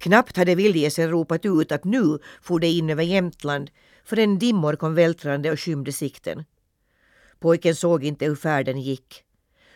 [0.00, 3.70] Knappt hade vildgässen ropat ut att nu for det in över Jämtland
[4.04, 6.44] förrän dimmor kom vältrande och skymde sikten.
[7.38, 9.24] Pojken såg inte hur färden gick.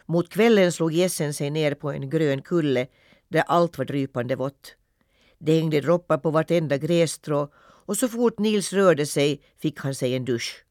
[0.06, 2.87] Mot kvällen slog gässen sig ner på en grön kulle
[3.29, 4.76] där allt var drypande vått.
[5.38, 7.48] Det hängde droppar på vartenda grässtrå
[7.86, 10.64] och så fort Nils rörde sig fick han sig en dusch.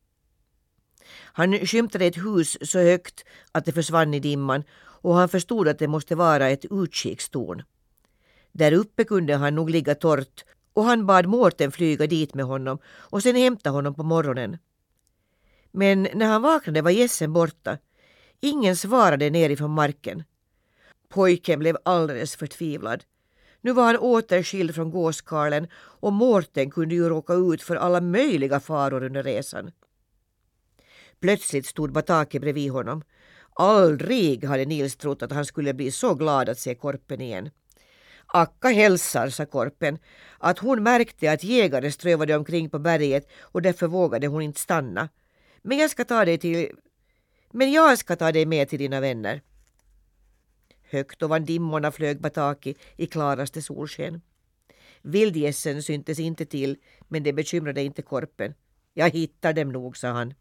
[1.34, 4.64] Han skymtade ett hus så högt att det försvann i dimman
[5.02, 7.64] och han förstod att det måste vara ett utkikstorn.
[8.54, 12.78] Där uppe kunde han nog ligga torrt och han bad Mårten flyga dit med honom
[12.86, 14.58] och sen hämta honom på morgonen.
[15.72, 17.78] Men när han vaknade var gässen borta.
[18.40, 20.24] Ingen svarade nerifrån marken.
[21.10, 23.04] Pojken blev alldeles förtvivlad.
[23.62, 28.60] Nu var han återskild från gåskarlen och Mårten kunde ju råka ut för alla möjliga
[28.60, 29.72] faror under resan.
[31.20, 33.04] Plötsligt stod Bataki bredvid honom.
[33.56, 37.50] Aldrig hade Nils trott att han skulle bli så glad att se Korpen igen.
[38.28, 40.00] Akka hälsar, sa Korpen,
[40.38, 45.10] att hon märkte att jägare strövade omkring på berget och därför vågade hon inte stanna.
[45.62, 46.72] Men jag ska ta dig till...
[47.52, 49.42] Men jag ska ta dig med till dina vänner.
[50.90, 54.22] Högt ovan dimmorna flög Bataki i klaraste solsken.
[55.02, 56.78] Vildgässen syntes inte till,
[57.08, 58.54] men det bekymrade inte Korpen.
[58.94, 60.34] Jag hittar dem nog, sa han.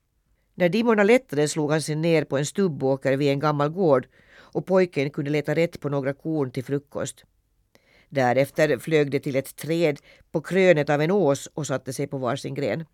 [0.55, 4.67] När dimmorna lättade slog han sig ner på en stubbåker vid en gammal gård och
[4.67, 7.25] pojken kunde leta rätt på några korn till frukost.
[8.13, 10.01] Därefter flög de till ett träd
[10.33, 12.85] på krönet av en ås och satte sig på varsin gren.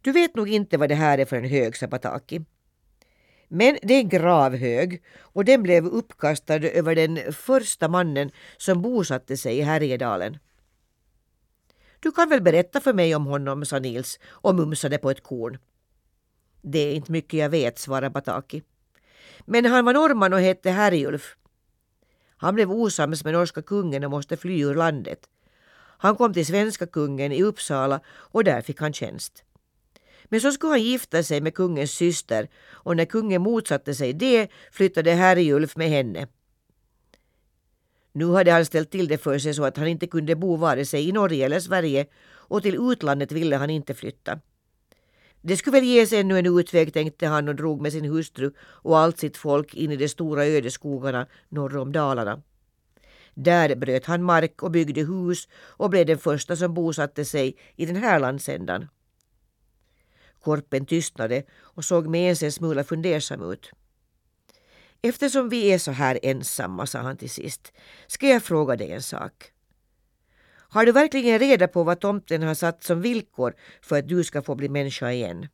[0.00, 2.44] Du vet nog inte vad det här är för en hög, sa Pataki.
[3.48, 9.36] Men det är en gravhög och den blev uppkastad över den första mannen som bosatte
[9.36, 10.38] sig i Härjedalen.
[12.00, 15.58] Du kan väl berätta för mig om honom, sa Nils och mumsade på ett korn.
[16.62, 18.62] Det är inte mycket jag vet, svarade Bataki.
[19.44, 21.36] Men han var norrman och hette Härjulf.
[22.42, 25.28] Han blev osams med norska kungen och måste fly ur landet.
[25.98, 29.44] Han kom till svenska kungen i Uppsala och där fick han tjänst.
[30.24, 34.48] Men så skulle han gifta sig med kungens syster och när kungen motsatte sig det
[34.72, 36.26] flyttade Herjulf med henne.
[38.12, 40.84] Nu hade han ställt till det för sig så att han inte kunde bo vare
[40.84, 42.06] sig i Norge eller Sverige
[42.48, 44.40] och till utlandet ville han inte flytta.
[45.42, 48.98] Det skulle väl ges ännu en utväg tänkte han och drog med sin hustru och
[48.98, 52.42] allt sitt folk in i de stora ödeskogarna norr om Dalarna.
[53.34, 57.86] Där bröt han mark och byggde hus och blev den första som bosatte sig i
[57.86, 58.88] den här landsändan.
[60.40, 63.70] Korpen tystnade och såg med ens en smula fundersam ut.
[65.02, 67.72] Eftersom vi är så här ensamma, sa han till sist,
[68.06, 69.52] ska jag fråga dig en sak.
[70.72, 74.42] Har du verkligen reda på vad tomten har satt som villkor för att du ska
[74.42, 75.48] få bli människa igen?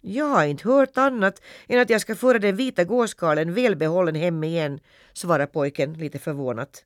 [0.00, 4.44] Jag har inte hört annat än att jag ska föra den vita gåskarlen välbehållen hem
[4.44, 4.80] igen,
[5.12, 6.84] svarar pojken lite förvånat.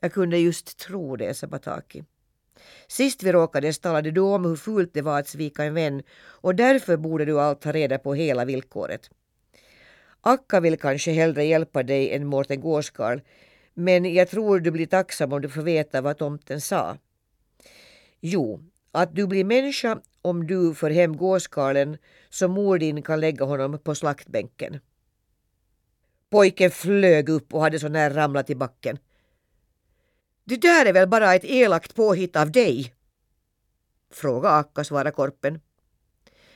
[0.00, 2.04] Jag kunde just tro det, sa Bataki.
[2.88, 6.02] Sist vi råkades talade du om hur fult det var att svika en vän
[6.42, 9.10] och därför borde du allt ha reda på hela villkoret.
[10.20, 13.20] Akka vill kanske hellre hjälpa dig än Mårten Gåskarl
[13.74, 16.98] men jag tror du blir tacksam om du får veta vad tomten sa.
[18.20, 18.60] Jo,
[18.92, 21.98] att du blir människa om du för hem gåskarlen
[22.30, 24.80] så mor din kan lägga honom på slaktbänken.
[26.30, 28.98] Pojken flög upp och hade så när ramlat i backen.
[30.44, 32.94] Det där är väl bara ett elakt påhitt av dig?
[34.10, 35.60] Fråga Akka, svarade Korpen.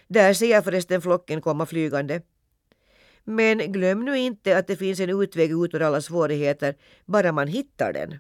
[0.09, 2.23] Där ser jag förresten flocken komma flygande.
[3.31, 6.75] Men glöm nu inte att det finns en utväg ut ur alla svårigheter,
[7.05, 8.19] bara man hittar den.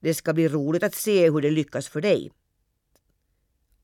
[0.00, 2.30] Det ska bli roligt att se hur det lyckas för dig.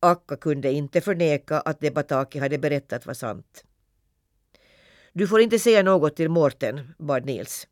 [0.00, 3.64] Akka kunde inte förneka att det Bataki hade berättat var sant.
[5.12, 7.66] Du får inte säga något till Mårten, bad Nils.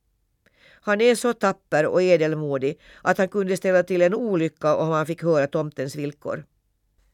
[0.83, 5.07] Han är så tapper och edelmodig att han kunde ställa till en olycka om han
[5.07, 6.45] fick höra tomtens villkor.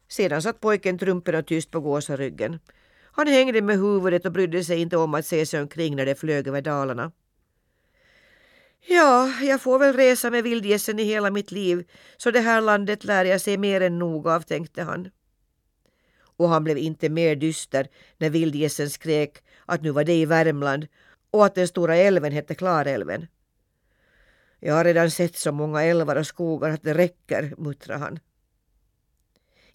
[0.07, 2.59] Sedan satt pojken trumpen och tyst på gåsaryggen.
[3.17, 6.15] Han hängde med huvudet och brydde sig inte om att se sig omkring när det
[6.15, 7.11] flög över Dalarna.
[8.87, 11.87] Ja, jag får väl resa med vildgässen i hela mitt liv
[12.17, 15.09] så det här landet lär jag se mer än nog av, tänkte han.
[16.37, 17.87] Och han blev inte mer dyster
[18.17, 20.87] när vildgässen skrek att nu var det i Värmland
[21.31, 23.27] och att den stora älven hette Klarälven.
[24.59, 28.19] Jag har redan sett så många älvar och skogar att det räcker, muttrade han.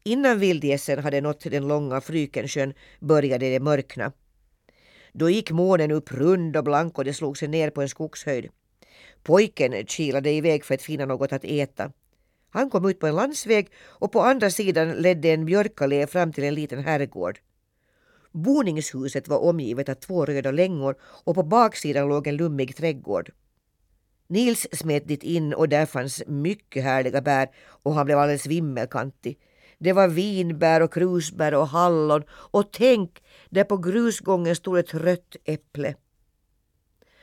[0.04, 4.12] Innan vildgässen hade nått den långa Frykensjön började det mörkna.
[5.12, 8.48] Då gick månen upp rund och blank och det slog sig ner på en skogshöjd.
[9.22, 11.92] Pojken kilade iväg för att finna något att äta.
[12.50, 16.44] Han kom ut på en landsväg och på andra sidan ledde en björkallé fram till
[16.44, 17.38] en liten herrgård.
[18.32, 23.30] Boningshuset var omgivet av två röda längor och på baksidan låg en lummig trädgård.
[24.26, 27.48] Nils smet dit in och där fanns mycket härliga bär
[27.82, 29.38] och han blev alldeles vimmelkantig.
[29.82, 35.36] Det var vinbär och krusbär och hallon och tänk, där på grusgången stod ett rött
[35.44, 35.94] äpple.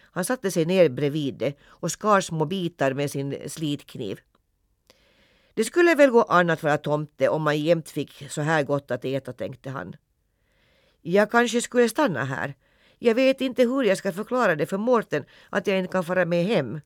[0.01, 4.19] Han satte sig ner bredvid det och skar små bitar med sin slitkniv.
[5.53, 8.91] Det skulle väl gå annat att vara tomte om man jämt fick så här gott
[8.91, 9.95] att äta, tänkte han.
[11.01, 12.55] Jag kanske skulle stanna här.
[12.97, 16.25] Jag vet inte hur jag ska förklara det för Mårten att jag inte kan fara
[16.25, 16.81] med hem.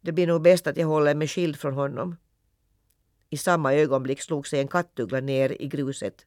[0.00, 2.16] Det blir nog bäst att jag håller mig skild från honom.
[3.30, 6.26] I samma ögonblick slog sig en kattuggla ner i gruset.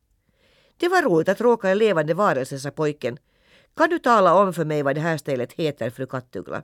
[0.77, 3.17] Det var roligt att råka en levande varelse, sa pojken.
[3.75, 6.63] Kan du tala om för mig vad det här stället heter, fru Kattuggla?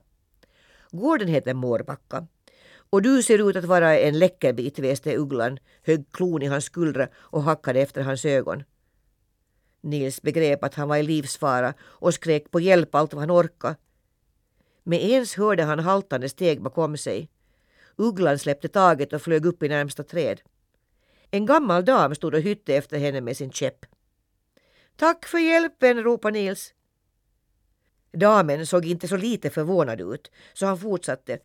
[0.92, 2.28] Gården heter Mårbacka.
[2.90, 7.08] Och du ser ut att vara en läckerbit, väste ugglan, högg klon i hans skuldra
[7.16, 8.64] och hackade efter hans ögon.
[9.82, 13.76] Nils begrep att han var i livsfara och skrek på hjälp allt vad han orkade.
[14.84, 17.30] Med ens hörde han haltande steg bakom sig.
[17.98, 20.42] Ugglan släppte taget och flög upp i närmsta träd.
[21.32, 23.86] En gammal dam stod och hytte efter henne med sin käpp.
[24.96, 26.74] Tack för hjälpen, ropade Nils.
[28.12, 31.40] Damen såg inte så lite förvånad ut, så han fortsatte.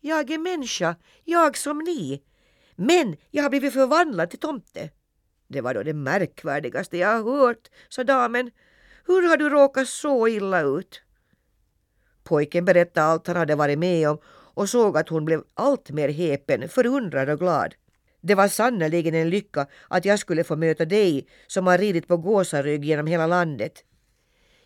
[0.00, 2.22] Jag är människa, jag som ni.
[2.74, 4.90] Men jag har blivit förvandlad till tomte.
[5.48, 8.50] Det var då det märkvärdigaste jag har hört, sa damen.
[9.06, 11.02] Hur har du råkat så illa ut?
[12.24, 14.18] Pojken berättade allt han hade varit med om
[14.56, 17.74] och såg att hon blev allt mer häpen, förundrad och glad.
[18.20, 22.16] Det var sannerligen en lycka att jag skulle få möta dig som har ridit på
[22.16, 23.84] gåsarygg genom hela landet.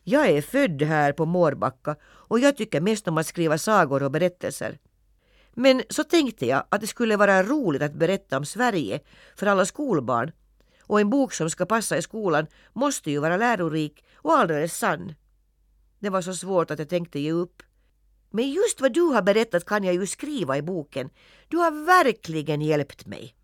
[0.02, 4.10] Jag är född här på Mårbacka och jag tycker mest om att skriva sagor och
[4.10, 4.78] berättelser.
[5.54, 9.00] Men så tänkte jag att det skulle vara roligt att berätta om Sverige
[9.36, 10.32] för alla skolbarn
[10.82, 15.14] och en bok som ska passa i skolan måste ju vara lärorik och alldeles sann.
[15.98, 17.62] Det var så svårt att jag tänkte ge upp.
[18.30, 21.10] Men just vad du har berättat kan jag ju skriva i boken.
[21.48, 23.34] Du har verkligen hjälpt mig.